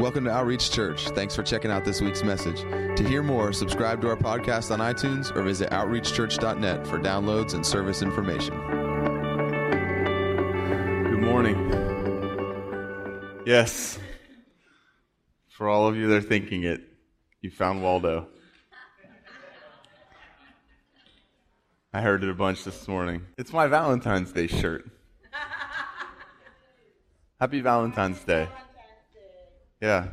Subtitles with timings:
[0.00, 1.10] Welcome to Outreach Church.
[1.10, 2.62] Thanks for checking out this week's message.
[2.96, 7.66] To hear more, subscribe to our podcast on iTunes or visit outreachchurch.net for downloads and
[7.66, 8.54] service information.
[11.04, 11.54] Good morning.
[13.44, 13.98] Yes.
[15.50, 16.80] For all of you that are thinking it,
[17.42, 18.28] you found Waldo.
[21.92, 23.26] I heard it a bunch this morning.
[23.36, 24.90] It's my Valentine's Day shirt.
[27.38, 28.48] Happy Valentine's Day.
[29.80, 30.08] Yeah.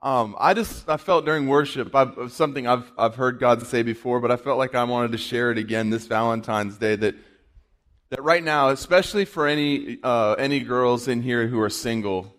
[0.00, 4.20] Um, I just I felt during worship I, something I've I've heard God say before,
[4.20, 6.96] but I felt like I wanted to share it again this Valentine's Day.
[6.96, 7.16] That
[8.10, 12.34] that right now, especially for any uh, any girls in here who are single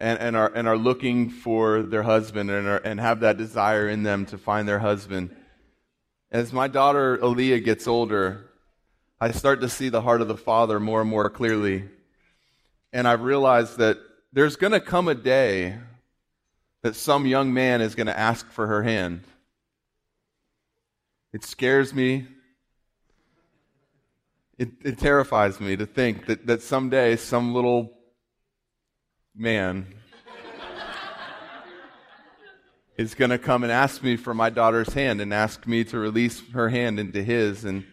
[0.00, 3.88] and, and are and are looking for their husband and are, and have that desire
[3.88, 5.36] in them to find their husband.
[6.30, 8.50] As my daughter Aaliyah gets older,
[9.20, 11.84] I start to see the heart of the Father more and more clearly,
[12.92, 13.98] and I've realized that
[14.34, 15.78] there's going to come a day
[16.82, 19.22] that some young man is going to ask for her hand.
[21.32, 22.26] It scares me.
[24.58, 27.92] It, it terrifies me to think that, that someday some little
[29.36, 29.86] man
[32.98, 35.98] is going to come and ask me for my daughter's hand and ask me to
[35.98, 37.64] release her hand into his.
[37.64, 37.84] And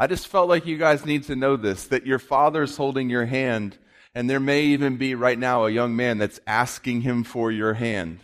[0.00, 3.26] I just felt like you guys need to know this that your father's holding your
[3.26, 3.78] hand
[4.16, 7.74] and there may even be right now a young man that's asking him for your
[7.74, 8.18] hand.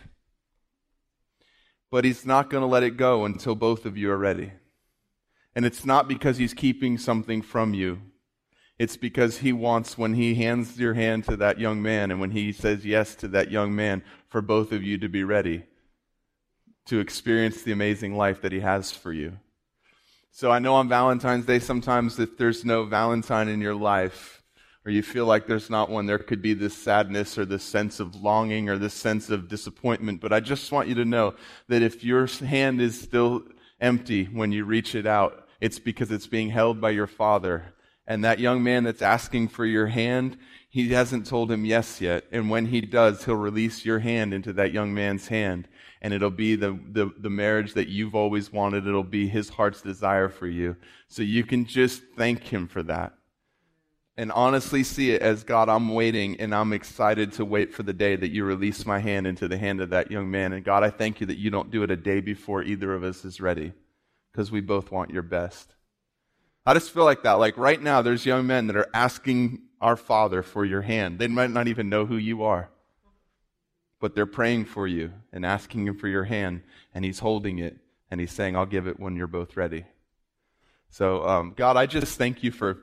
[1.91, 4.53] But he's not going to let it go until both of you are ready.
[5.55, 8.01] And it's not because he's keeping something from you.
[8.79, 12.31] It's because he wants, when he hands your hand to that young man and when
[12.31, 15.61] he says yes to that young man, for both of you to be ready
[16.87, 19.37] to experience the amazing life that he has for you.
[20.31, 24.42] So I know on Valentine's Day, sometimes if there's no Valentine in your life,
[24.85, 27.99] or you feel like there's not one, there could be this sadness or this sense
[27.99, 30.19] of longing or this sense of disappointment.
[30.19, 31.35] But I just want you to know
[31.69, 33.43] that if your hand is still
[33.79, 37.73] empty when you reach it out, it's because it's being held by your Father.
[38.05, 40.37] And that young man that's asking for your hand,
[40.69, 42.25] he hasn't told him yes yet.
[42.33, 45.69] And when he does, he'll release your hand into that young man's hand.
[46.01, 48.85] And it'll be the, the, the marriage that you've always wanted.
[48.85, 50.75] It'll be his heart's desire for you.
[51.07, 53.13] So you can just thank him for that
[54.15, 57.93] and honestly see it as God, I'm waiting and I'm excited to wait for the
[57.93, 60.53] day that you release my hand into the hand of that young man.
[60.53, 63.03] And God, I thank you that you don't do it a day before either of
[63.03, 63.73] us is ready
[64.31, 65.73] because we both want your best.
[66.65, 67.33] I just feel like that.
[67.33, 71.19] Like right now, there's young men that are asking our Father for your hand.
[71.19, 72.69] They might not even know who you are,
[73.99, 76.61] but they're praying for you and asking Him for your hand,
[76.93, 77.77] and He's holding it
[78.09, 79.85] and He's saying, I'll give it when you're both ready.
[80.89, 82.77] So, um, God, I just thank you for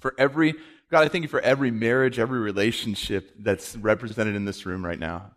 [0.00, 0.54] for every,
[0.90, 4.98] God, I thank you for every marriage, every relationship that's represented in this room right
[4.98, 5.32] now.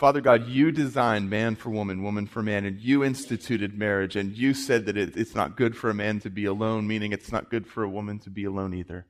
[0.00, 4.34] Father God, you designed man for woman, woman for man, and you instituted marriage, and
[4.34, 7.30] you said that it, it's not good for a man to be alone, meaning it's
[7.30, 9.04] not good for a woman to be alone either.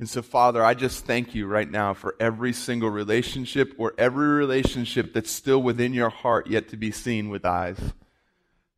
[0.00, 4.26] And so, Father, I just thank you right now for every single relationship or every
[4.26, 7.78] relationship that's still within your heart yet to be seen with eyes.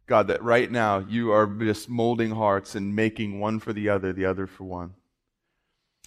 [0.07, 4.13] God, that right now you are just molding hearts and making one for the other,
[4.13, 4.93] the other for one.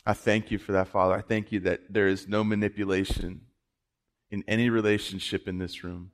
[0.06, 1.14] I thank you for that, Father.
[1.14, 3.42] I thank you that there is no manipulation
[4.32, 6.12] in any relationship in this room.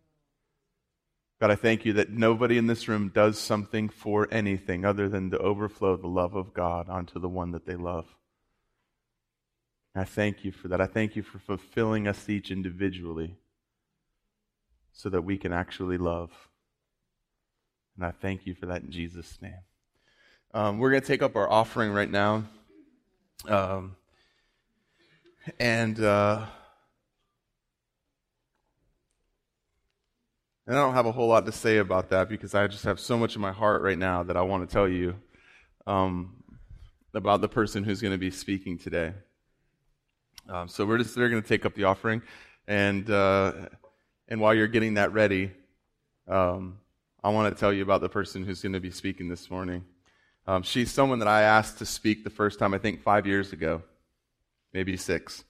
[1.40, 5.32] God, I thank you that nobody in this room does something for anything other than
[5.32, 8.06] to overflow the love of God onto the one that they love.
[9.94, 10.82] I thank you for that.
[10.82, 13.38] I thank you for fulfilling us each individually
[14.92, 16.32] so that we can actually love.
[17.96, 19.60] And I thank you for that in Jesus' name.
[20.54, 22.44] Um, we're going to take up our offering right now.
[23.48, 23.96] Um,
[25.60, 26.46] and uh,
[30.68, 33.00] and I don't have a whole lot to say about that because I just have
[33.00, 35.16] so much in my heart right now that I want to tell you
[35.86, 36.44] um,
[37.14, 39.14] about the person who's going to be speaking today.
[40.50, 42.22] Um, so we're just they're going to take up the offering,
[42.68, 43.54] and uh,
[44.28, 45.52] and while you're getting that ready,
[46.28, 46.80] um,
[47.24, 49.86] I want to tell you about the person who's going to be speaking this morning.
[50.48, 53.52] Um, she's someone that I asked to speak the first time, I think five years
[53.52, 53.82] ago,
[54.74, 55.44] maybe six.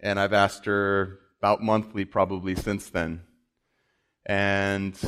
[0.00, 3.22] And I've asked her about monthly probably since then.
[4.26, 4.98] And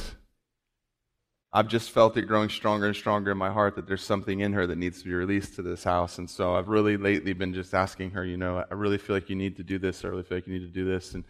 [1.52, 4.52] I've just felt it growing stronger and stronger in my heart that there's something in
[4.54, 6.18] her that needs to be released to this house.
[6.18, 9.30] And so I've really lately been just asking her, you know, I really feel like
[9.30, 10.04] you need to do this.
[10.04, 11.14] I really feel like you need to do this.
[11.14, 11.24] And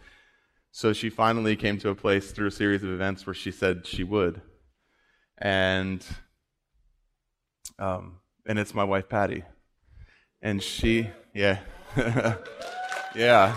[0.71, 3.85] so she finally came to a place through a series of events where she said
[3.85, 4.41] she would.
[5.37, 6.05] And
[7.79, 9.43] um, and it's my wife, Patty.
[10.41, 11.59] And she, yeah.
[13.15, 13.55] yeah.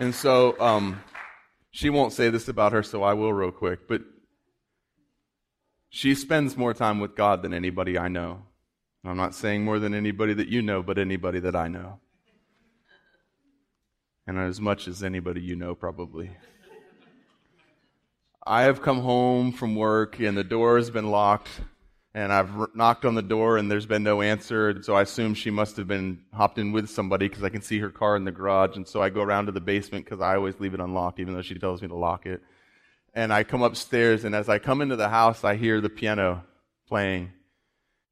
[0.00, 1.02] And so um,
[1.70, 3.88] she won't say this about her, so I will real quick.
[3.88, 4.02] But
[5.90, 8.42] she spends more time with God than anybody I know.
[9.04, 12.00] I'm not saying more than anybody that you know, but anybody that I know.
[14.26, 16.36] And as much as anybody you know, probably.
[18.48, 21.50] I have come home from work and the door has been locked
[22.14, 24.82] and I've knocked on the door and there's been no answer.
[24.82, 27.78] So I assume she must have been hopped in with somebody because I can see
[27.80, 28.74] her car in the garage.
[28.76, 31.34] And so I go around to the basement because I always leave it unlocked, even
[31.34, 32.40] though she tells me to lock it.
[33.12, 36.42] And I come upstairs and as I come into the house, I hear the piano
[36.88, 37.30] playing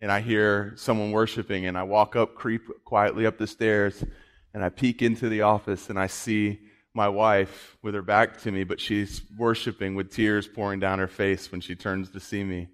[0.02, 4.04] and I hear someone worshiping and I walk up, creep quietly up the stairs
[4.52, 6.60] and I peek into the office and I see
[6.96, 11.06] my wife with her back to me, but she's worshiping with tears pouring down her
[11.06, 12.68] face when she turns to see me.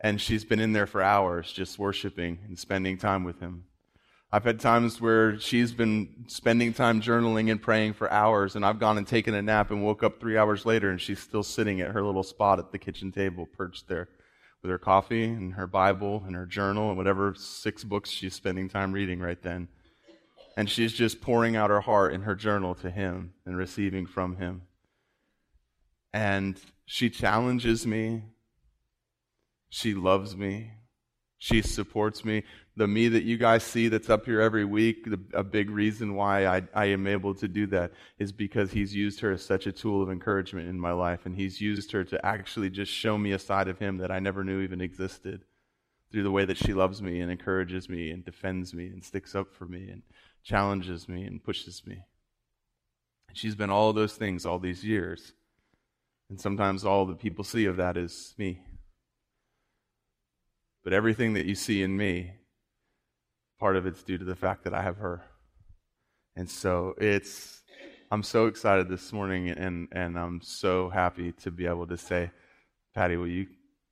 [0.00, 3.64] And she's been in there for hours just worshiping and spending time with him.
[4.30, 8.80] I've had times where she's been spending time journaling and praying for hours, and I've
[8.80, 11.80] gone and taken a nap and woke up three hours later, and she's still sitting
[11.80, 14.08] at her little spot at the kitchen table, perched there
[14.60, 18.68] with her coffee and her Bible and her journal and whatever six books she's spending
[18.68, 19.68] time reading right then.
[20.56, 24.36] And she's just pouring out her heart in her journal to him and receiving from
[24.36, 24.62] him.
[26.12, 28.22] And she challenges me.
[29.68, 30.70] She loves me.
[31.38, 32.44] She supports me.
[32.76, 36.14] The me that you guys see that's up here every week, the, a big reason
[36.14, 39.66] why I, I am able to do that is because he's used her as such
[39.66, 41.26] a tool of encouragement in my life.
[41.26, 44.20] And he's used her to actually just show me a side of him that I
[44.20, 45.44] never knew even existed
[46.10, 49.34] through the way that she loves me and encourages me and defends me and sticks
[49.34, 50.02] up for me and
[50.44, 52.04] challenges me and pushes me.
[53.28, 55.32] And she's been all those things all these years.
[56.30, 58.60] And sometimes all the people see of that is me.
[60.84, 62.32] But everything that you see in me,
[63.58, 65.22] part of it's due to the fact that I have her.
[66.36, 67.62] And so it's,
[68.10, 72.30] I'm so excited this morning and, and I'm so happy to be able to say,
[72.94, 73.46] Patty, will you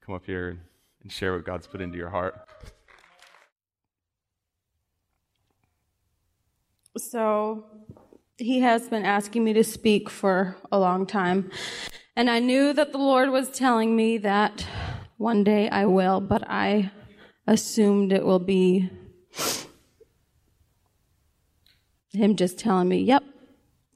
[0.05, 0.59] come up here
[1.03, 2.35] and share what God's put into your heart?
[6.97, 7.65] So
[8.37, 11.51] he has been asking me to speak for a long time.
[12.15, 14.67] And I knew that the Lord was telling me that
[15.17, 16.91] one day I will, but I
[17.47, 18.91] assumed it will be
[22.13, 23.25] him just telling me, yep,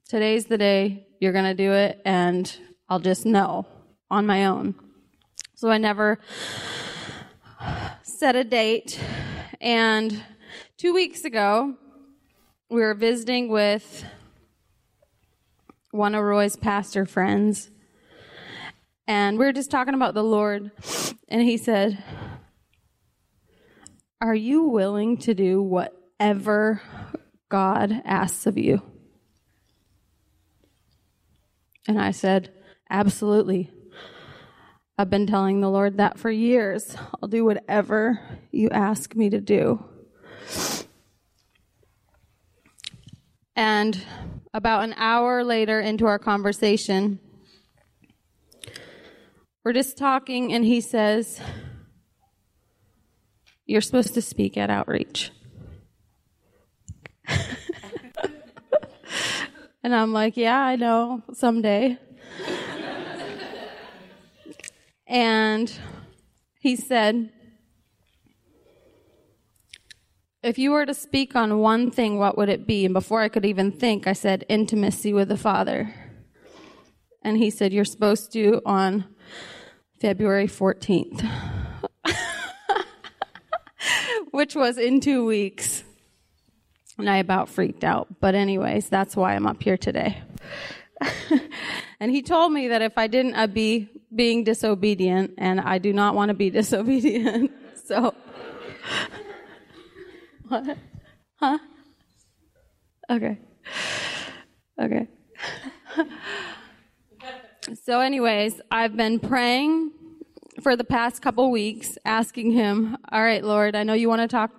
[0.08, 2.56] today's the day you're going to do it, and
[2.88, 3.66] I'll just know
[4.10, 4.74] on my own.
[5.54, 6.18] So I never
[8.02, 8.98] set a date.
[9.60, 10.22] And
[10.78, 11.76] two weeks ago,
[12.68, 14.04] we were visiting with
[15.92, 17.70] one of Roy's pastor friends.
[19.06, 20.72] And we were just talking about the Lord.
[21.28, 22.02] And he said,
[24.20, 26.82] Are you willing to do whatever
[27.48, 28.82] God asks of you?
[31.86, 32.52] And I said,
[32.90, 33.70] Absolutely.
[34.98, 36.96] I've been telling the Lord that for years.
[37.22, 38.18] I'll do whatever
[38.50, 39.84] you ask me to do.
[43.56, 43.98] And
[44.52, 47.18] about an hour later into our conversation,
[49.64, 51.40] we're just talking, and he says,
[53.64, 55.32] You're supposed to speak at outreach.
[59.82, 61.98] and I'm like, Yeah, I know, someday.
[65.06, 65.72] and
[66.60, 67.32] he said,
[70.42, 72.84] If you were to speak on one thing, what would it be?
[72.84, 75.94] And before I could even think, I said, Intimacy with the Father.
[77.22, 79.06] And he said, You're supposed to on
[80.00, 81.28] February 14th,
[84.30, 85.82] which was in two weeks.
[86.98, 88.20] And I about freaked out.
[88.20, 90.22] But, anyways, that's why I'm up here today.
[92.00, 95.92] and he told me that if I didn't, I'd be being disobedient, and I do
[95.92, 97.50] not want to be disobedient.
[97.84, 98.14] so,
[100.48, 100.78] what?
[101.36, 101.58] Huh?
[103.10, 103.38] Okay.
[104.80, 105.08] Okay.
[107.82, 109.90] So, anyways, I've been praying
[110.62, 114.28] for the past couple weeks, asking him, All right, Lord, I know you want to
[114.28, 114.52] talk,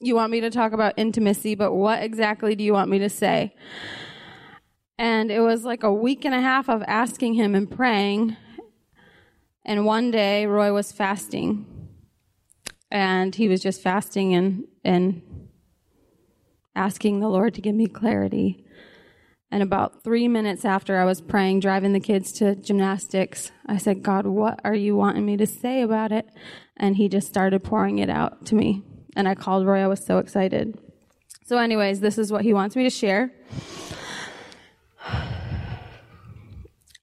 [0.00, 3.08] you want me to talk about intimacy, but what exactly do you want me to
[3.08, 3.54] say?
[4.98, 8.36] And it was like a week and a half of asking him and praying.
[9.64, 11.71] And one day, Roy was fasting.
[12.92, 15.22] And he was just fasting and, and
[16.76, 18.66] asking the Lord to give me clarity.
[19.50, 24.02] And about three minutes after I was praying, driving the kids to gymnastics, I said,
[24.02, 26.28] God, what are you wanting me to say about it?
[26.76, 28.82] And he just started pouring it out to me.
[29.16, 29.80] And I called Roy.
[29.80, 30.78] I was so excited.
[31.46, 33.32] So, anyways, this is what he wants me to share.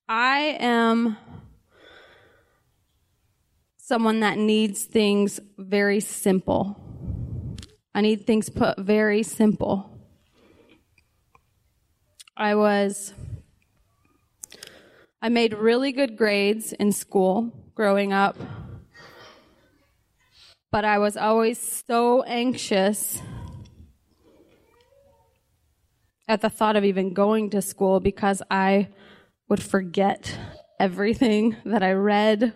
[0.07, 1.17] I am
[3.89, 6.79] someone that needs things very simple.
[7.95, 9.89] I need things put very simple.
[12.37, 13.15] I was,
[15.23, 18.37] I made really good grades in school growing up,
[20.71, 23.19] but I was always so anxious
[26.27, 28.89] at the thought of even going to school because I
[29.47, 30.37] would forget
[30.79, 32.53] everything that I read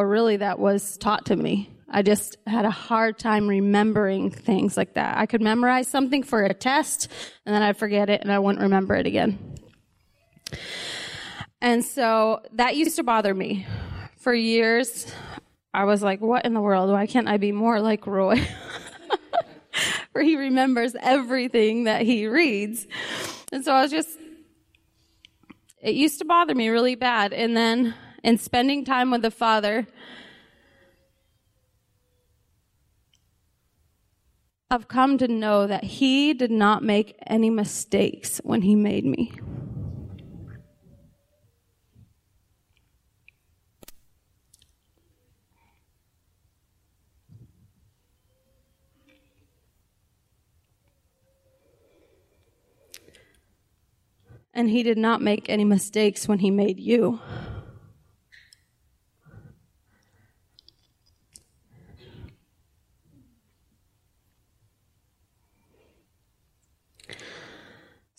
[0.00, 1.68] or really that was taught to me.
[1.86, 5.18] I just had a hard time remembering things like that.
[5.18, 7.08] I could memorize something for a test
[7.44, 9.58] and then I'd forget it and I wouldn't remember it again.
[11.60, 13.66] And so that used to bother me.
[14.16, 15.06] For years,
[15.74, 16.90] I was like, what in the world?
[16.90, 18.40] Why can't I be more like Roy?
[20.12, 22.86] Where he remembers everything that he reads.
[23.52, 24.08] And so I was just,
[25.82, 27.34] it used to bother me really bad.
[27.34, 29.86] And then in spending time with the Father,
[34.70, 39.32] I've come to know that He did not make any mistakes when He made me.
[54.52, 57.18] And He did not make any mistakes when He made you.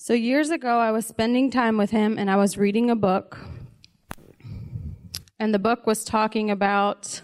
[0.03, 3.38] So, years ago, I was spending time with him and I was reading a book.
[5.39, 7.22] And the book was talking about,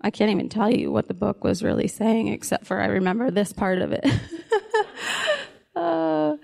[0.00, 3.32] I can't even tell you what the book was really saying, except for I remember
[3.32, 4.04] this part of it.
[5.74, 6.36] uh,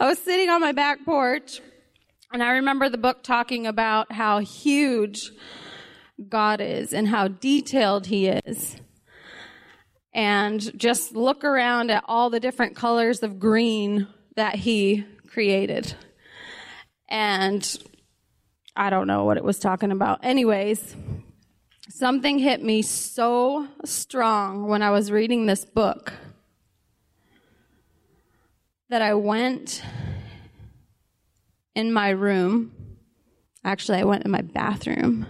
[0.00, 1.60] I was sitting on my back porch,
[2.32, 5.30] and I remember the book talking about how huge
[6.28, 8.74] God is and how detailed He is
[10.14, 14.06] and just look around at all the different colors of green
[14.36, 15.92] that he created.
[17.08, 17.76] And
[18.76, 20.20] I don't know what it was talking about.
[20.24, 20.94] Anyways,
[21.88, 26.12] something hit me so strong when I was reading this book
[28.88, 29.82] that I went
[31.74, 32.72] in my room.
[33.64, 35.26] Actually, I went in my bathroom.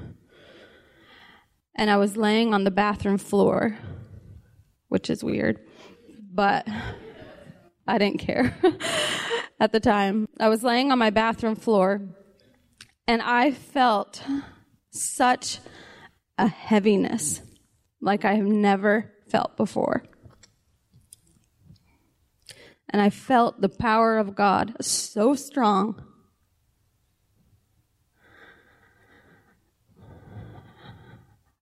[1.77, 3.79] And I was laying on the bathroom floor
[4.95, 5.59] which is weird,
[6.33, 6.69] but
[7.85, 8.57] I didn't care
[9.61, 10.29] at the time.
[10.39, 12.01] I was laying on my bathroom floor
[13.09, 14.23] and I felt
[14.91, 15.59] such
[16.39, 17.43] a heaviness
[18.01, 20.05] like I have never felt before.
[22.89, 26.05] And I felt the power of God so strong.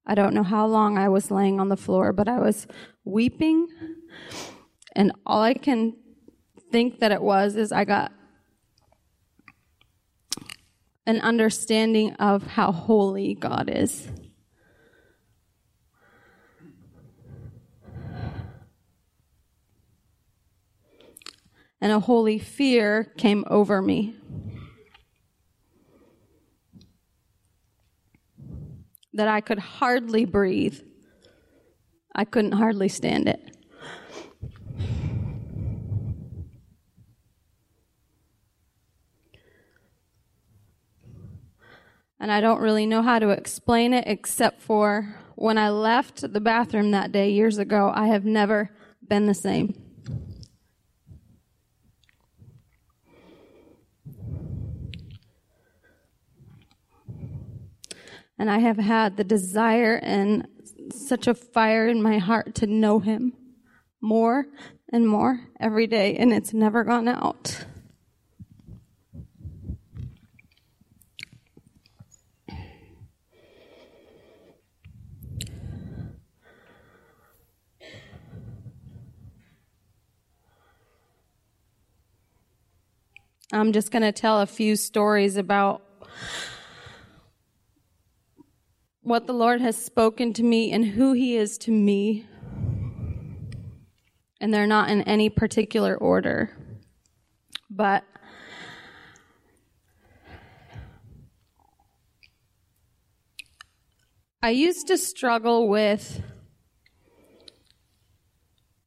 [0.05, 2.67] I don't know how long I was laying on the floor, but I was
[3.05, 3.69] weeping.
[4.95, 5.97] And all I can
[6.71, 8.13] think that it was is I got
[11.07, 14.09] an understanding of how holy God is.
[21.81, 24.15] And a holy fear came over me.
[29.15, 30.81] That I could hardly breathe.
[32.15, 33.57] I couldn't hardly stand it.
[42.21, 46.41] And I don't really know how to explain it except for when I left the
[46.41, 48.71] bathroom that day years ago, I have never
[49.09, 49.75] been the same.
[58.39, 60.47] And I have had the desire and
[60.91, 63.33] such a fire in my heart to know Him
[64.01, 64.47] more
[64.93, 67.65] and more every day, and it's never gone out.
[83.55, 85.83] I'm just going to tell a few stories about
[89.03, 92.27] what the Lord has spoken to me and who He is to me.
[94.41, 96.57] And they're not in any particular order.
[97.69, 98.05] But
[104.43, 106.21] I used to struggle with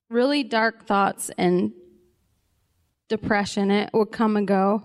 [0.09, 1.71] really dark thoughts and
[3.07, 3.71] depression.
[3.71, 4.83] It would come and go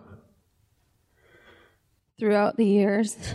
[2.18, 3.34] throughout the years.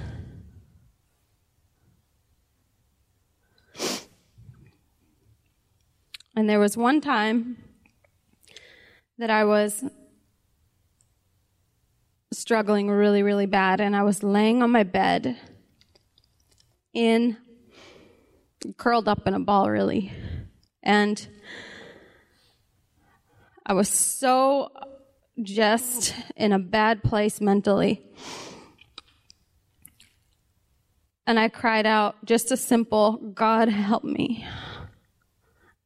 [6.35, 7.57] And there was one time
[9.17, 9.83] that I was
[12.33, 15.37] struggling really, really bad, and I was laying on my bed
[16.93, 17.37] in
[18.77, 20.11] curled up in a ball, really.
[20.83, 21.25] And
[23.65, 24.71] I was so
[25.41, 28.01] just in a bad place mentally.
[31.27, 34.45] And I cried out just a simple, God help me.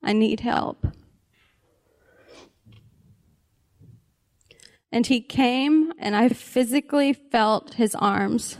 [0.03, 0.87] I need help.
[4.91, 8.57] And he came, and I physically felt his arms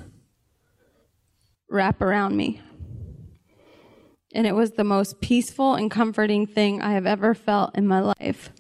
[1.69, 2.61] wrap around me.
[4.33, 7.99] And it was the most peaceful and comforting thing I have ever felt in my
[7.99, 8.51] life.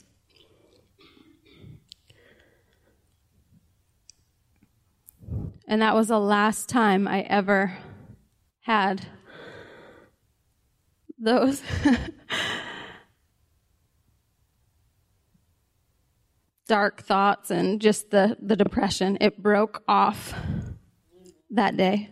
[5.67, 7.77] And that was the last time I ever
[8.61, 9.05] had
[11.19, 11.61] those
[16.69, 19.17] dark thoughts and just the, the depression.
[19.19, 20.35] It broke off
[21.49, 22.11] that day.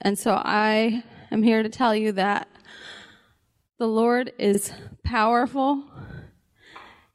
[0.00, 2.48] And so I am here to tell you that
[3.78, 4.72] the Lord is
[5.04, 5.84] powerful.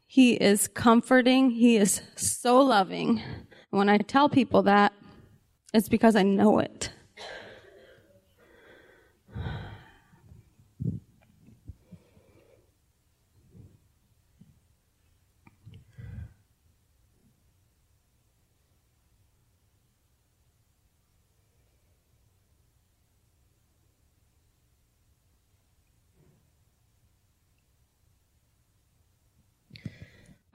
[0.07, 1.49] He is comforting.
[1.49, 3.21] He is so loving.
[3.71, 4.93] When I tell people that,
[5.73, 6.91] it's because I know it.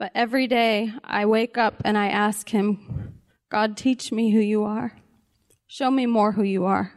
[0.01, 3.19] But every day I wake up and I ask Him,
[3.51, 4.97] God, teach me who you are.
[5.67, 6.93] Show me more who you are.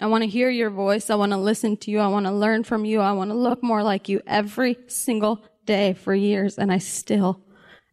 [0.00, 1.10] I want to hear your voice.
[1.10, 1.98] I want to listen to you.
[1.98, 3.00] I want to learn from you.
[3.00, 6.56] I want to look more like you every single day for years.
[6.56, 7.40] And I still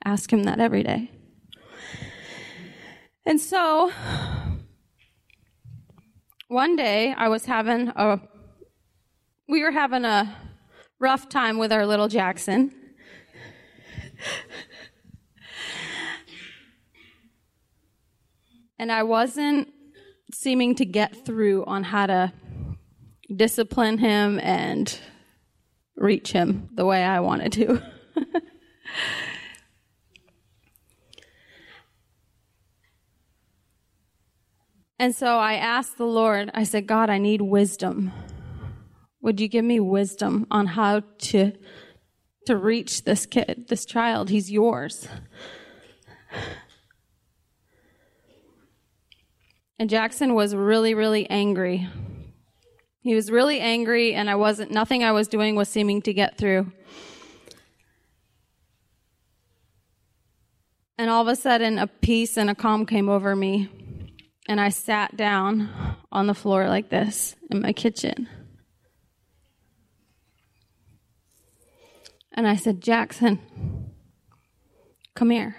[0.06, 1.10] ask Him that every day.
[3.26, 3.92] And so,
[6.48, 8.22] one day I was having a,
[9.50, 10.32] we were having a
[11.00, 12.76] rough time with our little Jackson.
[18.82, 19.70] And I wasn't
[20.34, 22.34] seeming to get through on how to
[23.36, 25.00] discipline him and
[25.96, 27.82] reach him the way I wanted to.
[35.00, 38.12] and so I asked the Lord, I said, God, I need wisdom.
[39.22, 41.52] Would you give me wisdom on how to
[42.46, 44.30] to reach this kid, this child.
[44.30, 45.08] He's yours.
[49.78, 51.88] And Jackson was really, really angry.
[53.02, 56.38] He was really angry, and I wasn't, nothing I was doing was seeming to get
[56.38, 56.72] through.
[61.00, 63.70] And all of a sudden, a peace and a calm came over me,
[64.48, 65.68] and I sat down
[66.12, 68.30] on the floor like this in my kitchen.
[72.34, 73.40] And I said, Jackson,
[75.16, 75.56] come here.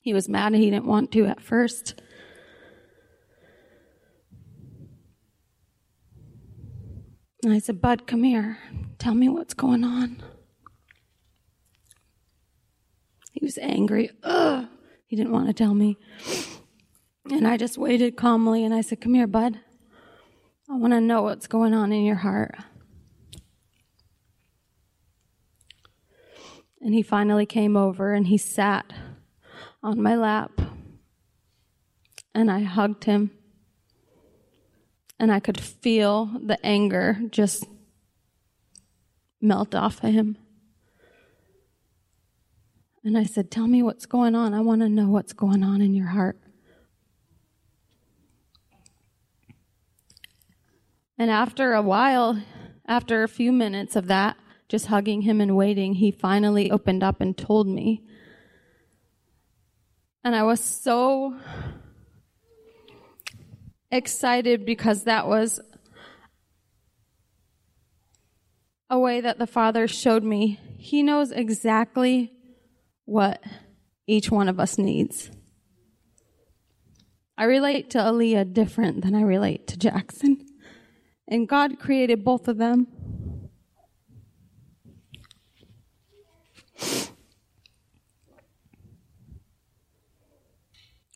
[0.00, 2.00] He was mad he didn't want to at first.
[7.44, 8.58] And I said, Bud, come here.
[8.98, 10.22] Tell me what's going on.
[13.32, 14.10] He was angry.
[14.24, 14.66] Ugh.
[15.06, 15.96] He didn't want to tell me.
[17.30, 19.60] And I just waited calmly and I said, Come here, Bud.
[20.70, 22.54] I want to know what's going on in your heart.
[26.80, 28.92] And he finally came over and he sat
[29.82, 30.60] on my lap.
[32.34, 33.30] And I hugged him.
[35.18, 37.64] And I could feel the anger just
[39.40, 40.36] melt off of him.
[43.02, 44.52] And I said, Tell me what's going on.
[44.52, 46.38] I want to know what's going on in your heart.
[51.18, 52.40] And after a while,
[52.86, 54.36] after a few minutes of that,
[54.68, 58.04] just hugging him and waiting, he finally opened up and told me.
[60.22, 61.36] And I was so
[63.90, 65.60] excited because that was
[68.90, 70.60] a way that the Father showed me.
[70.78, 72.32] He knows exactly
[73.06, 73.42] what
[74.06, 75.30] each one of us needs.
[77.36, 80.44] I relate to Aaliyah different than I relate to Jackson.
[81.28, 82.86] And God created both of them.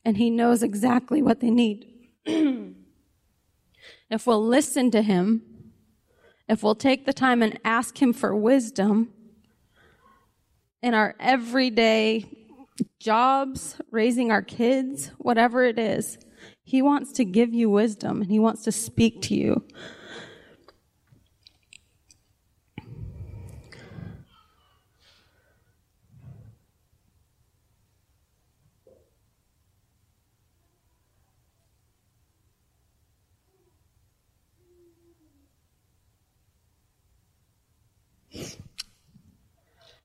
[0.04, 1.86] And He knows exactly what they need.
[2.26, 2.74] if
[4.26, 5.42] we'll listen to Him,
[6.48, 9.14] if we'll take the time and ask Him for wisdom
[10.82, 12.26] in our everyday
[12.98, 16.18] jobs, raising our kids, whatever it is,
[16.64, 19.64] He wants to give you wisdom and He wants to speak to you.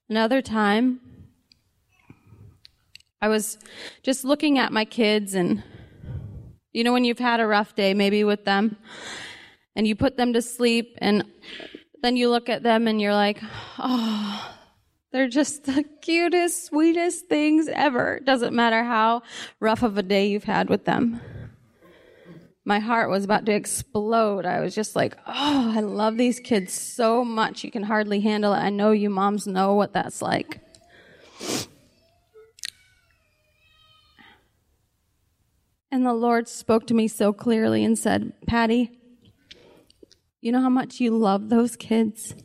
[0.09, 1.01] Another time,
[3.21, 3.57] I was
[4.03, 5.61] just looking at my kids, and
[6.71, 8.77] you know, when you've had a rough day, maybe with them,
[9.75, 11.25] and you put them to sleep, and
[12.01, 13.39] then you look at them and you're like,
[13.79, 14.55] oh,
[15.11, 18.21] they're just the cutest, sweetest things ever.
[18.23, 19.23] Doesn't matter how
[19.59, 21.19] rough of a day you've had with them
[22.67, 24.45] my heart was about to explode.
[24.45, 27.63] I was just like, oh, I love these kids so much.
[27.63, 28.57] You can hardly handle it.
[28.57, 30.59] I know you moms know what that's like.
[35.89, 38.99] And the Lord spoke to me so clearly and said, Patty,
[40.41, 42.35] you know how much you love those kids?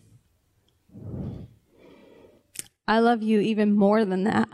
[2.87, 4.49] I love you even more than that.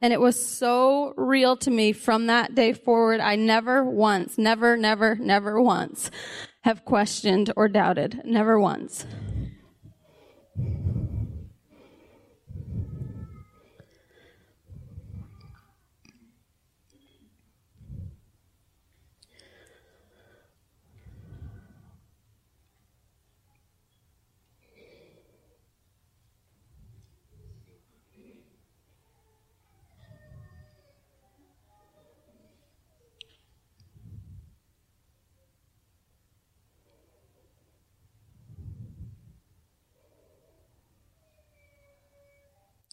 [0.00, 3.20] And it was so real to me from that day forward.
[3.20, 6.10] I never once, never, never, never once
[6.64, 8.20] have questioned or doubted.
[8.24, 9.06] Never once.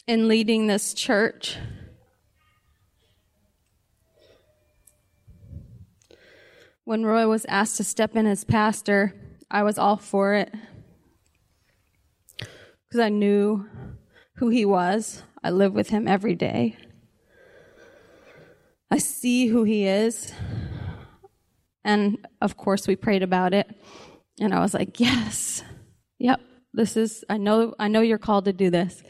[0.07, 1.57] In leading this church.
[6.83, 9.13] When Roy was asked to step in as pastor,
[9.49, 10.53] I was all for it.
[12.37, 13.65] Because I knew
[14.35, 15.23] who he was.
[15.43, 16.75] I live with him every day.
[18.91, 20.33] I see who he is.
[21.85, 23.69] And of course, we prayed about it.
[24.39, 25.63] And I was like, yes,
[26.19, 26.41] yep,
[26.73, 29.03] this is, I know, I know you're called to do this.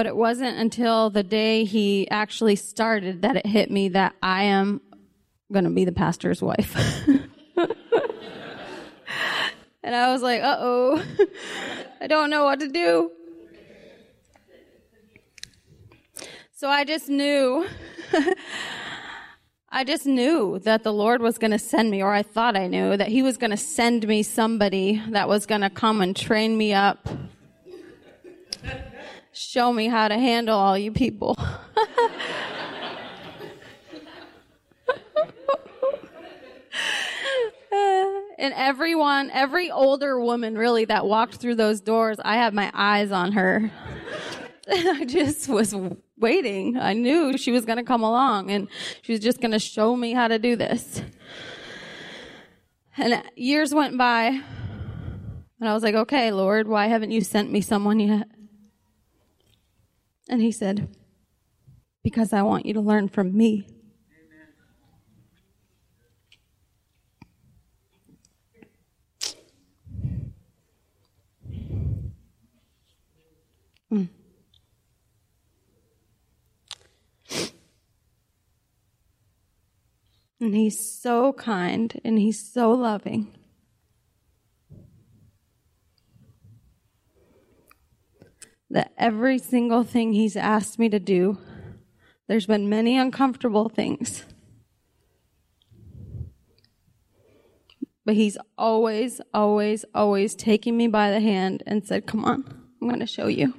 [0.00, 4.44] But it wasn't until the day he actually started that it hit me that I
[4.44, 4.80] am
[5.52, 6.74] going to be the pastor's wife.
[9.84, 11.04] and I was like, uh oh,
[12.00, 13.10] I don't know what to do.
[16.54, 17.68] So I just knew,
[19.68, 22.68] I just knew that the Lord was going to send me, or I thought I
[22.68, 26.16] knew that He was going to send me somebody that was going to come and
[26.16, 27.06] train me up
[29.40, 31.36] show me how to handle all you people.
[38.38, 43.12] and everyone, every older woman really that walked through those doors, I had my eyes
[43.12, 43.70] on her.
[44.68, 45.74] I just was
[46.18, 46.76] waiting.
[46.76, 48.68] I knew she was going to come along and
[49.02, 51.02] she was just going to show me how to do this.
[52.98, 54.42] And years went by
[55.60, 58.28] and I was like, okay, Lord, why haven't you sent me someone yet?
[60.30, 60.88] And he said,
[62.04, 63.66] Because I want you to learn from me.
[73.92, 74.08] Mm.
[80.38, 83.34] And he's so kind and he's so loving.
[88.70, 91.38] That every single thing he's asked me to do,
[92.28, 94.24] there's been many uncomfortable things.
[98.04, 102.44] But he's always, always, always taking me by the hand and said, Come on,
[102.80, 103.54] I'm going to show you.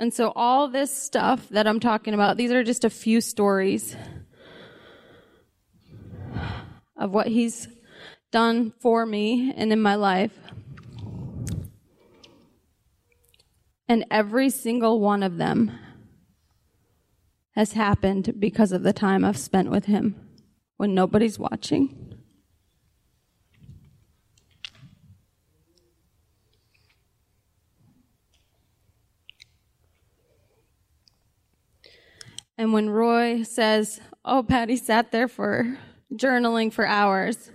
[0.00, 3.94] And so all this stuff that I'm talking about, these are just a few stories
[6.96, 7.68] of what he's
[8.30, 10.32] done for me and in my life.
[13.90, 15.78] And every single one of them
[17.54, 20.14] has happened because of the time I've spent with him
[20.78, 22.09] when nobody's watching.
[32.60, 35.78] And when Roy says, Oh, Patty sat there for
[36.12, 37.50] journaling for hours,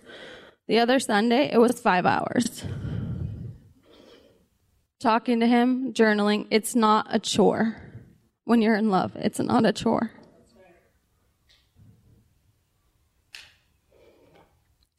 [0.68, 2.66] the other Sunday it was five hours.
[5.00, 7.80] Talking to him, journaling, it's not a chore.
[8.46, 10.10] When you're in love, it's not a chore.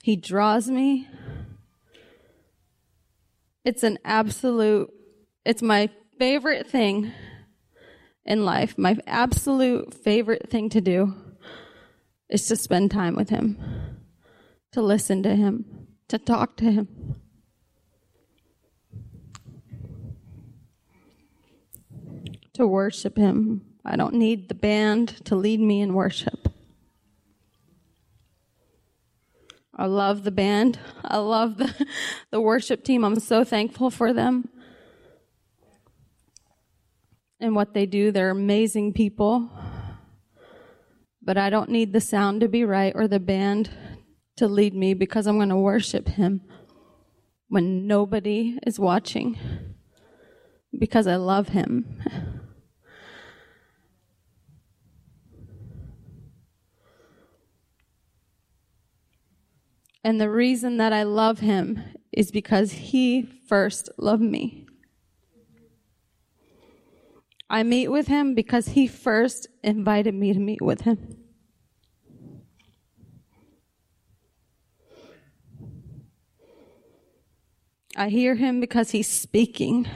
[0.04, 1.08] He draws me.
[3.64, 4.88] It's an absolute,
[5.44, 7.12] it's my favorite thing
[8.26, 8.76] in life.
[8.76, 11.14] My absolute favorite thing to do
[12.28, 13.56] is to spend time with Him,
[14.72, 17.14] to listen to Him, to talk to Him.
[22.54, 23.62] To worship Him.
[23.84, 26.48] I don't need the band to lead me in worship.
[29.78, 30.78] I love the band.
[31.04, 31.86] I love the,
[32.30, 33.04] the worship team.
[33.04, 34.48] I'm so thankful for them
[37.40, 38.10] and what they do.
[38.10, 39.50] They're amazing people.
[41.22, 43.70] But I don't need the sound to be right or the band
[44.36, 46.42] to lead me because I'm going to worship Him
[47.48, 49.38] when nobody is watching
[50.78, 52.02] because I love Him.
[60.06, 64.65] And the reason that I love him is because he first loved me.
[67.48, 71.16] I meet with him because he first invited me to meet with him.
[77.96, 79.88] I hear him because he's speaking.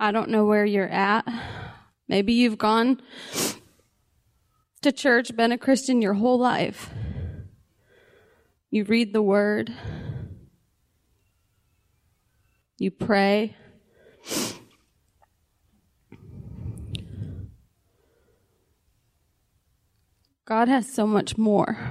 [0.00, 1.26] I don't know where you're at.
[2.08, 3.02] Maybe you've gone
[4.82, 6.90] to church, been a Christian your whole life.
[8.70, 9.72] You read the word.
[12.78, 13.56] You pray.
[20.44, 21.90] God has so much more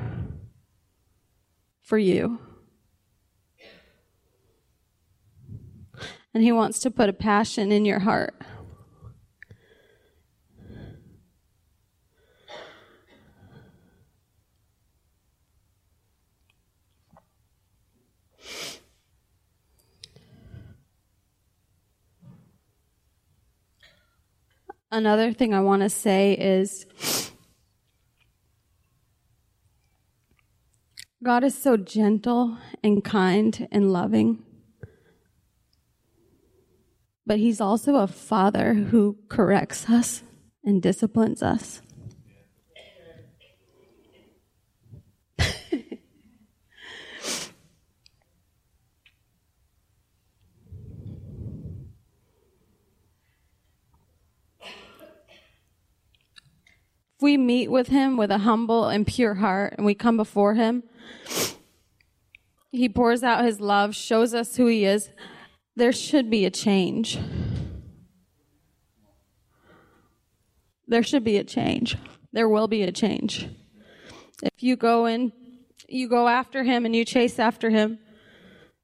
[1.83, 2.39] for you.
[6.37, 8.39] And He wants to put a passion in your heart.
[24.91, 26.85] Another thing I want to say is
[31.23, 34.43] God is so gentle and kind and loving
[37.27, 40.23] but he's also a father who corrects us
[40.63, 41.81] and disciplines us.
[57.19, 60.53] If we meet with him with a humble and pure heart and we come before
[60.53, 60.83] him,
[62.69, 65.09] he pours out his love, shows us who he is,
[65.77, 67.19] there should be a change.
[70.87, 71.95] There should be a change.
[72.33, 73.47] There will be a change.
[74.41, 75.31] If you go in,
[75.87, 77.99] you go after him and you chase after him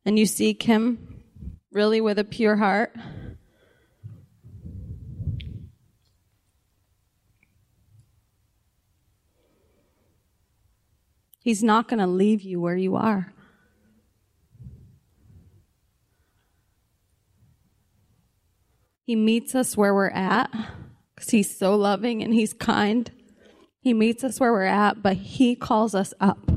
[0.06, 1.24] and you seek him
[1.72, 2.96] really with a pure heart.
[11.40, 13.34] He's not going to leave you where you are.
[19.06, 20.50] He meets us where we're at
[21.14, 23.12] because he's so loving and he's kind.
[23.82, 26.50] He meets us where we're at, but he calls us up.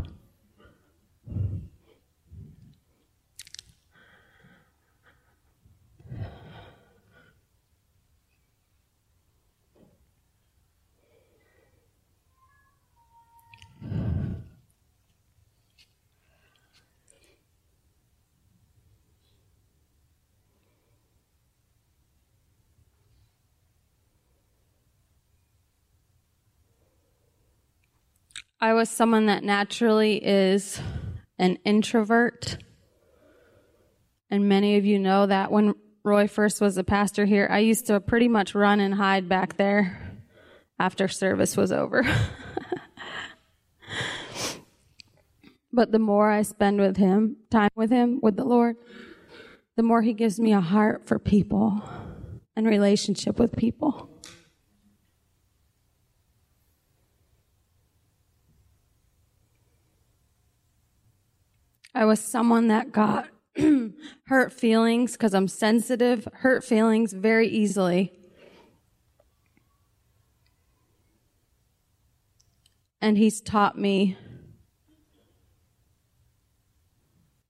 [28.67, 30.81] I was someone that naturally is
[31.39, 32.59] an introvert.
[34.29, 37.87] And many of you know that when Roy first was a pastor here, I used
[37.87, 40.21] to pretty much run and hide back there
[40.81, 42.03] after service was over.
[45.73, 48.75] but the more I spend with him, time with him, with the Lord,
[49.77, 51.89] the more he gives me a heart for people
[52.57, 54.11] and relationship with people.
[61.97, 63.27] I was someone that got
[64.27, 68.13] hurt feelings because I'm sensitive, hurt feelings very easily.
[73.01, 74.19] And he's taught me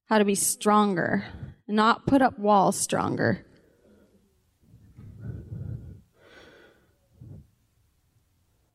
[0.05, 1.25] how to be stronger,
[1.67, 3.45] not put up walls stronger.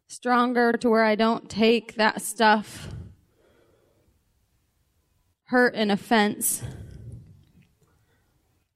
[0.08, 2.90] Stronger to where I don't take that stuff,
[5.52, 6.64] hurt and offense,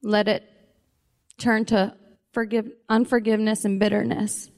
[0.02, 0.44] let it
[1.38, 1.96] turn to
[2.34, 4.50] forgive, unforgiveness and bitterness,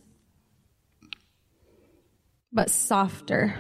[2.53, 3.55] but softer,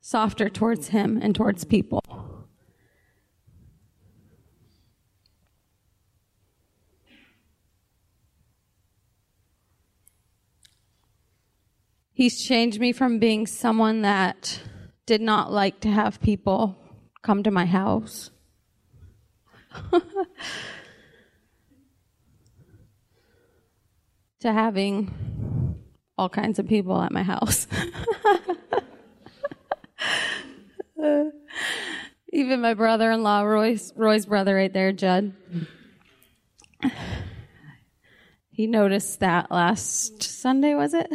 [0.00, 2.02] softer towards Him and towards people.
[12.12, 14.60] He's changed me from being someone that
[15.06, 16.76] did not like to have people
[17.22, 18.30] come to my house.
[24.40, 25.82] to having
[26.18, 27.66] all kinds of people at my house.
[32.32, 35.32] even my brother-in-law, Roy's, Roy's brother right there, Judd.
[38.50, 41.12] He noticed that last Sunday, was it?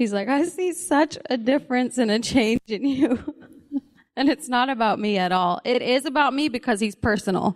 [0.00, 3.34] He's like, I see such a difference and a change in you.
[4.16, 5.60] and it's not about me at all.
[5.62, 7.54] It is about me because he's personal,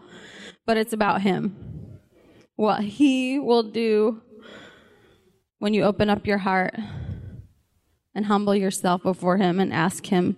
[0.67, 1.57] but it's about him.
[2.57, 4.21] What he will do
[5.59, 6.75] when you open up your heart
[8.15, 10.37] and humble yourself before him and ask him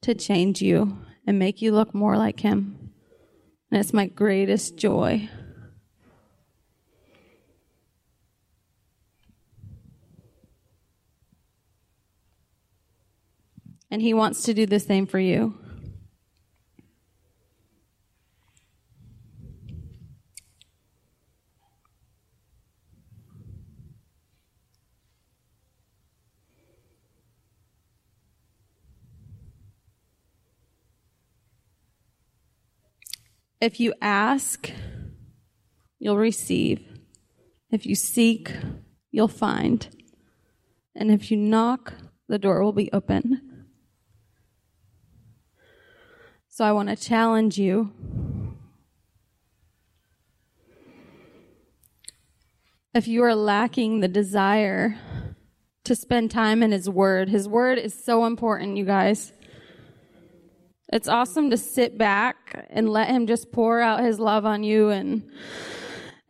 [0.00, 2.90] to change you and make you look more like him.
[3.70, 5.28] And it's my greatest joy.
[13.96, 15.54] And He wants to do the same for you.
[33.62, 34.70] If you ask,
[35.98, 36.86] you'll receive.
[37.70, 38.52] If you seek,
[39.10, 39.88] you'll find.
[40.94, 41.94] And if you knock,
[42.28, 43.45] the door will be open.
[46.56, 47.92] So I want to challenge you.
[52.94, 54.96] If you are lacking the desire
[55.84, 59.34] to spend time in His Word, His Word is so important, you guys.
[60.90, 64.88] It's awesome to sit back and let Him just pour out His love on you
[64.88, 65.30] and,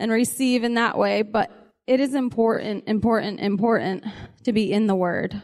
[0.00, 1.52] and receive in that way, but
[1.86, 4.02] it is important, important, important
[4.42, 5.40] to be in the Word.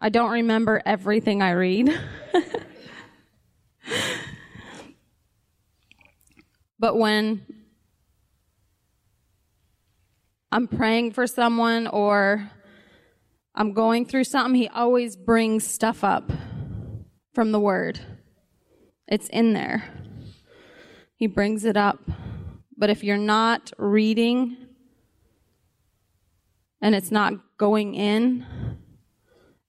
[0.00, 1.96] I don't remember everything I read.
[6.78, 7.46] but when
[10.52, 12.50] I'm praying for someone or
[13.54, 16.30] I'm going through something, he always brings stuff up
[17.34, 18.00] from the word.
[19.08, 19.84] It's in there.
[21.16, 22.00] He brings it up.
[22.76, 24.56] But if you're not reading
[26.82, 28.44] and it's not going in,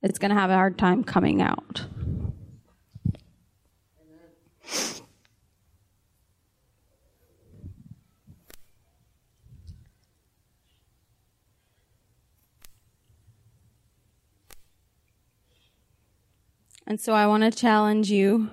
[0.03, 1.85] it's going to have a hard time coming out.
[16.89, 18.49] And so I want to challenge you.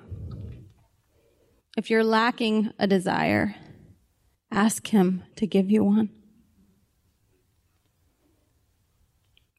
[1.76, 3.54] If you're lacking a desire,
[4.50, 6.10] ask Him to give you one.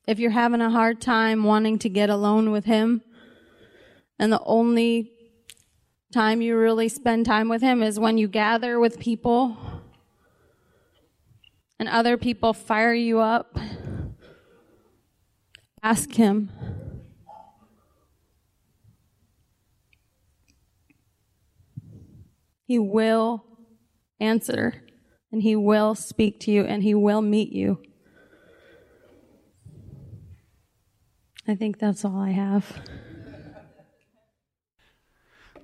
[0.05, 3.01] If you're having a hard time wanting to get alone with Him,
[4.19, 5.09] and the only
[6.13, 9.55] time you really spend time with Him is when you gather with people
[11.79, 13.57] and other people fire you up,
[15.81, 16.51] ask Him
[22.65, 23.45] He will
[24.19, 24.83] answer
[25.31, 27.81] and He will speak to you and He will meet you.
[31.47, 32.65] I think that's all I have.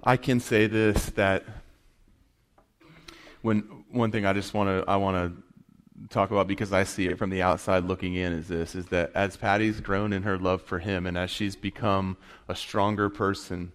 [0.04, 1.44] I can say this that
[3.42, 3.60] when
[3.92, 7.18] one thing I just want to I want to talk about because I see it
[7.18, 10.62] from the outside looking in is this is that as Patty's grown in her love
[10.62, 13.72] for him and as she's become a stronger person,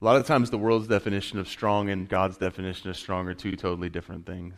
[0.00, 3.34] a lot of times the world's definition of strong and God's definition of strong are
[3.34, 4.54] two totally different things.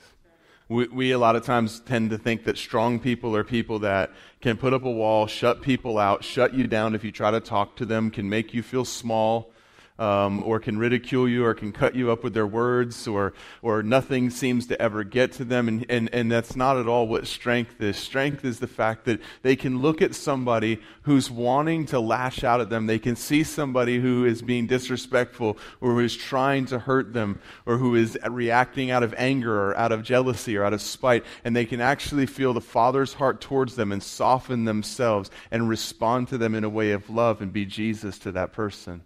[0.68, 4.12] We, we a lot of times tend to think that strong people are people that
[4.40, 7.40] can put up a wall, shut people out, shut you down if you try to
[7.40, 9.50] talk to them, can make you feel small,
[9.98, 13.82] um, or can ridicule you or can cut you up with their words or, or
[13.82, 15.68] nothing seems to ever get to them.
[15.68, 17.96] And, and, and that's not at all what strength is.
[17.96, 22.60] Strength is the fact that they can look at somebody who's wanting to lash out
[22.60, 22.86] at them.
[22.86, 27.40] They can see somebody who is being disrespectful or who is trying to hurt them
[27.66, 31.24] or who is reacting out of anger or out of jealousy or out of spite.
[31.44, 36.28] And they can actually feel the Father's heart towards them and soften themselves and respond
[36.28, 39.02] to them in a way of love and be Jesus to that person.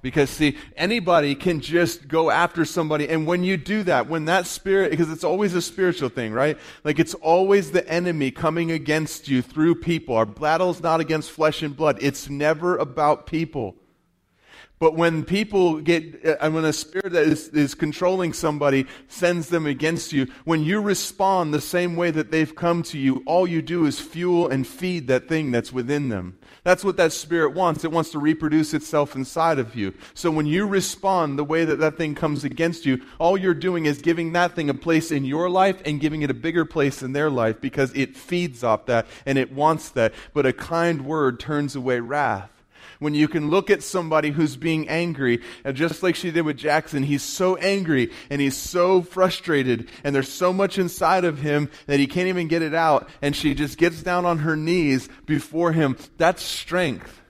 [0.00, 3.08] Because, see, anybody can just go after somebody.
[3.08, 6.56] And when you do that, when that spirit, because it's always a spiritual thing, right?
[6.84, 10.14] Like it's always the enemy coming against you through people.
[10.16, 13.76] Our battle's not against flesh and blood, it's never about people.
[14.78, 19.48] But when people get, uh, and when a spirit that is, is controlling somebody sends
[19.48, 23.46] them against you, when you respond the same way that they've come to you, all
[23.46, 26.38] you do is fuel and feed that thing that's within them.
[26.62, 27.82] That's what that spirit wants.
[27.82, 29.94] It wants to reproduce itself inside of you.
[30.14, 33.86] So when you respond the way that that thing comes against you, all you're doing
[33.86, 37.02] is giving that thing a place in your life and giving it a bigger place
[37.02, 40.14] in their life because it feeds off that and it wants that.
[40.32, 42.57] But a kind word turns away wrath
[42.98, 46.56] when you can look at somebody who's being angry, and just like she did with
[46.56, 51.70] Jackson, he's so angry and he's so frustrated, and there's so much inside of him
[51.86, 55.08] that he can't even get it out, and she just gets down on her knees
[55.26, 55.96] before him.
[56.16, 57.20] That's strength.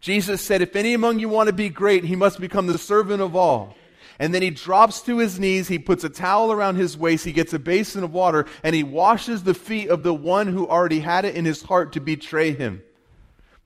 [0.00, 3.20] Jesus said, If any among you want to be great, he must become the servant
[3.20, 3.76] of all.
[4.18, 7.32] And then he drops to his knees, he puts a towel around his waist, he
[7.32, 11.00] gets a basin of water, and he washes the feet of the one who already
[11.00, 12.82] had it in his heart to betray him.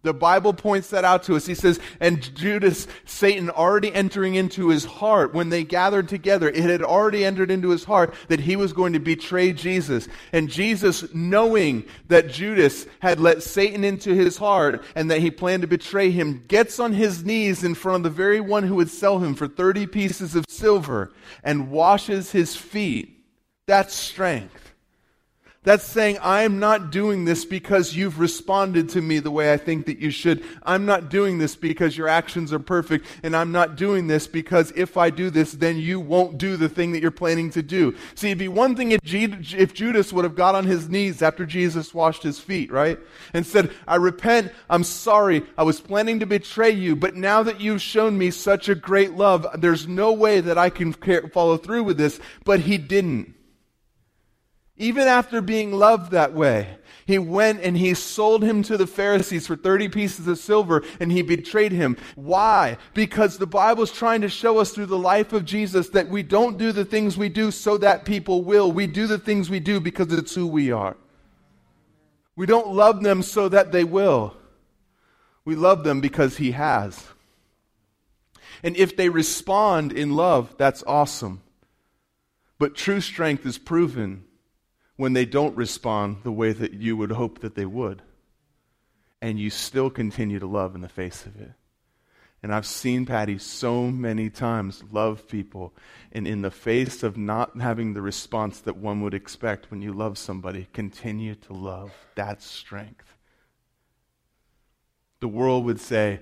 [0.04, 1.46] The Bible points that out to us.
[1.46, 6.56] He says, and Judas, Satan already entering into his heart when they gathered together, it
[6.56, 10.06] had already entered into his heart that he was going to betray Jesus.
[10.32, 15.62] And Jesus, knowing that Judas had let Satan into his heart and that he planned
[15.62, 18.90] to betray him, gets on his knees in front of the very one who would
[18.90, 23.24] sell him for 30 pieces of silver and washes his feet.
[23.66, 24.63] That's strength.
[25.64, 29.86] That's saying, I'm not doing this because you've responded to me the way I think
[29.86, 30.44] that you should.
[30.62, 33.06] I'm not doing this because your actions are perfect.
[33.22, 36.68] And I'm not doing this because if I do this, then you won't do the
[36.68, 37.96] thing that you're planning to do.
[38.14, 41.46] See, it'd be one thing if, if Judas would have got on his knees after
[41.46, 42.98] Jesus washed his feet, right?
[43.32, 44.52] And said, I repent.
[44.68, 45.44] I'm sorry.
[45.56, 46.94] I was planning to betray you.
[46.94, 50.68] But now that you've shown me such a great love, there's no way that I
[50.68, 52.20] can follow through with this.
[52.44, 53.34] But he didn't.
[54.76, 59.46] Even after being loved that way, he went and he sold him to the Pharisees
[59.46, 61.96] for 30 pieces of silver and he betrayed him.
[62.16, 62.78] Why?
[62.92, 66.58] Because the Bible's trying to show us through the life of Jesus that we don't
[66.58, 68.72] do the things we do so that people will.
[68.72, 70.96] We do the things we do because it's who we are.
[72.34, 74.34] We don't love them so that they will.
[75.44, 77.06] We love them because he has.
[78.64, 81.42] And if they respond in love, that's awesome.
[82.58, 84.23] But true strength is proven
[84.96, 88.02] when they don't respond the way that you would hope that they would.
[89.20, 91.52] And you still continue to love in the face of it.
[92.42, 95.72] And I've seen Patty so many times love people,
[96.12, 99.94] and in the face of not having the response that one would expect when you
[99.94, 101.92] love somebody, continue to love.
[102.14, 103.16] That's strength.
[105.20, 106.20] The world would say,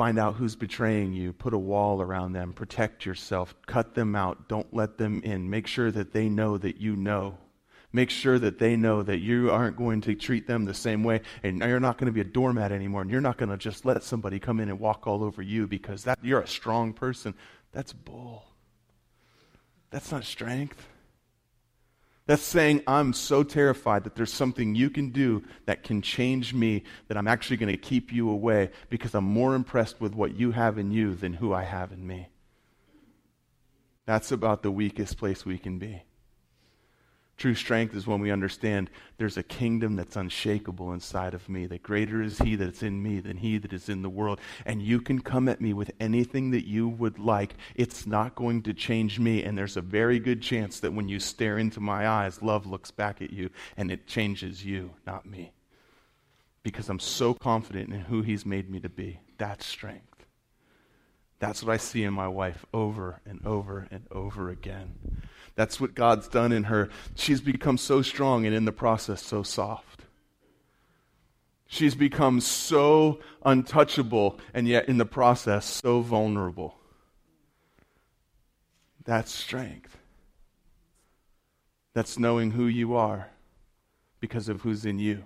[0.00, 1.34] Find out who's betraying you.
[1.34, 2.54] Put a wall around them.
[2.54, 3.54] Protect yourself.
[3.66, 4.48] Cut them out.
[4.48, 5.50] Don't let them in.
[5.50, 7.36] Make sure that they know that you know.
[7.92, 11.20] Make sure that they know that you aren't going to treat them the same way
[11.42, 13.84] and you're not going to be a doormat anymore and you're not going to just
[13.84, 17.34] let somebody come in and walk all over you because that you're a strong person.
[17.72, 18.46] That's bull.
[19.90, 20.82] That's not strength.
[22.30, 26.84] That's saying, I'm so terrified that there's something you can do that can change me
[27.08, 30.52] that I'm actually going to keep you away because I'm more impressed with what you
[30.52, 32.28] have in you than who I have in me.
[34.06, 36.04] That's about the weakest place we can be.
[37.40, 41.82] True strength is when we understand there's a kingdom that's unshakable inside of me, that
[41.82, 44.38] greater is he that's in me than he that is in the world.
[44.66, 47.54] And you can come at me with anything that you would like.
[47.74, 49.42] It's not going to change me.
[49.42, 52.90] And there's a very good chance that when you stare into my eyes, love looks
[52.90, 55.54] back at you and it changes you, not me.
[56.62, 59.20] because I'm so confident in who He's made me to be.
[59.38, 60.26] That's strength.
[61.38, 65.22] That's what I see in my wife over and over and over again.
[65.60, 66.88] That's what God's done in her.
[67.16, 70.06] She's become so strong and in the process so soft.
[71.66, 76.78] She's become so untouchable and yet in the process so vulnerable.
[79.04, 79.98] That's strength.
[81.92, 83.28] That's knowing who you are
[84.18, 85.24] because of who's in you.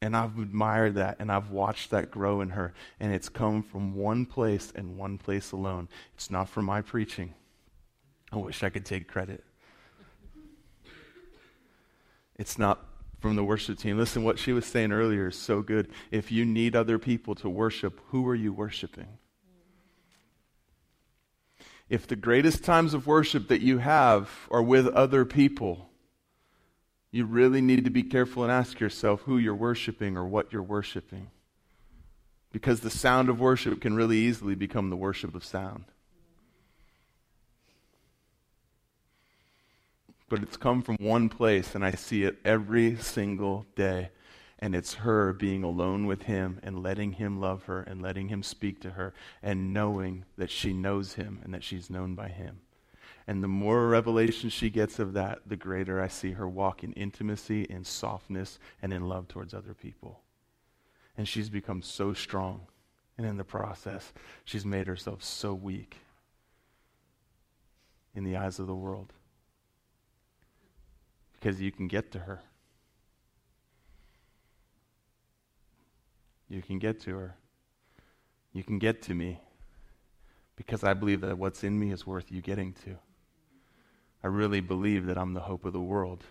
[0.00, 2.72] And I've admired that and I've watched that grow in her.
[2.98, 5.90] And it's come from one place and one place alone.
[6.14, 7.34] It's not from my preaching.
[8.34, 9.44] I wish I could take credit.
[12.36, 12.84] It's not
[13.20, 13.96] from the worship team.
[13.96, 15.88] Listen, what she was saying earlier is so good.
[16.10, 19.06] If you need other people to worship, who are you worshiping?
[21.88, 25.88] If the greatest times of worship that you have are with other people,
[27.12, 30.62] you really need to be careful and ask yourself who you're worshiping or what you're
[30.62, 31.30] worshiping.
[32.50, 35.84] Because the sound of worship can really easily become the worship of sound.
[40.34, 44.10] But it's come from one place, and I see it every single day.
[44.58, 48.42] And it's her being alone with him and letting him love her and letting him
[48.42, 49.14] speak to her
[49.44, 52.62] and knowing that she knows him and that she's known by him.
[53.28, 56.92] And the more revelation she gets of that, the greater I see her walk in
[56.94, 60.20] intimacy, in softness, and in love towards other people.
[61.16, 62.62] And she's become so strong.
[63.16, 64.12] And in the process,
[64.44, 65.98] she's made herself so weak
[68.16, 69.12] in the eyes of the world.
[71.44, 72.40] Because you can get to her.
[76.48, 77.36] You can get to her.
[78.54, 79.42] You can get to me.
[80.56, 82.96] Because I believe that what's in me is worth you getting to.
[84.22, 86.24] I really believe that I'm the hope of the world,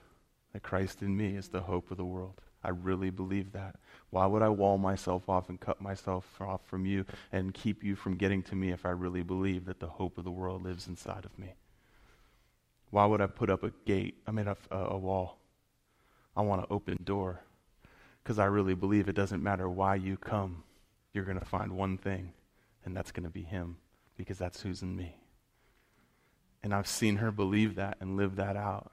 [0.51, 2.41] that Christ in me is the hope of the world.
[2.64, 3.76] I really believe that.
[4.09, 7.95] Why would I wall myself off and cut myself off from you and keep you
[7.95, 10.88] from getting to me if I really believe that the hope of the world lives
[10.88, 11.53] inside of me?
[12.94, 14.22] Why would I put up a gate?
[14.28, 15.39] I mean, a, a wall.
[16.38, 17.41] I want an open door
[18.22, 20.62] because I really believe it doesn't matter why you come,
[21.12, 22.34] you're going to find one thing,
[22.86, 23.78] and that's going to be Him
[24.16, 25.16] because that's who's in me.
[26.62, 28.91] And I've seen her believe that and live that out.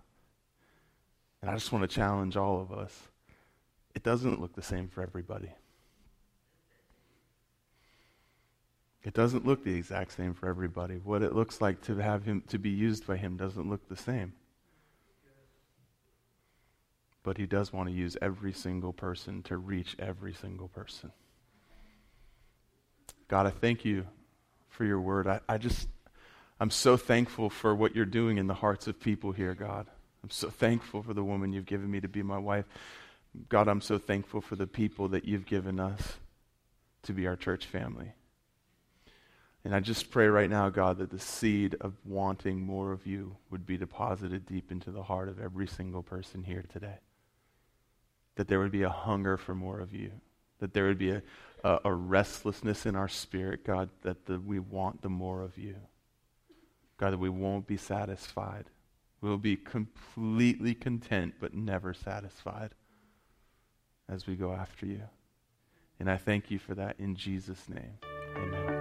[1.43, 3.09] And I just want to challenge all of us.
[3.95, 5.51] It doesn't look the same for everybody.
[9.03, 10.97] It doesn't look the exact same for everybody.
[10.97, 13.97] What it looks like to have him to be used by him doesn't look the
[13.97, 14.35] same.
[17.23, 21.13] But he does want to use every single person to reach every single person.
[23.29, 24.07] God, I thank you
[24.69, 25.27] for your word.
[25.27, 25.89] I, I just
[26.59, 29.87] I'm so thankful for what you're doing in the hearts of people here, God.
[30.23, 32.67] I'm so thankful for the woman you've given me to be my wife.
[33.49, 36.19] God, I'm so thankful for the people that you've given us
[37.05, 38.13] to be our church family.
[39.65, 43.37] And I just pray right now, God, that the seed of wanting more of you
[43.51, 46.99] would be deposited deep into the heart of every single person here today.
[48.37, 50.13] That there would be a hunger for more of you.
[50.61, 51.23] That there would be a,
[51.63, 55.77] a, a restlessness in our spirit, God, that the, we want the more of you.
[56.97, 58.65] God, that we won't be satisfied.
[59.21, 62.71] We'll be completely content, but never satisfied
[64.09, 65.03] as we go after you.
[65.99, 67.99] And I thank you for that in Jesus' name.
[68.37, 68.80] Amen.